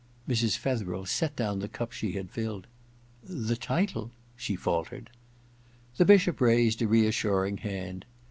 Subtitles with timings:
[0.15, 0.57] * Mrs.
[0.57, 2.65] Fetherel set down the cup she had filled.
[3.49, 4.09] «The title?
[4.25, 5.11] * she faltered.
[5.97, 8.05] The Bishop raised a reassuring hand.